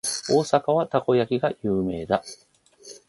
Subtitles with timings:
[0.31, 2.23] 大阪はたこ焼きが有名だ。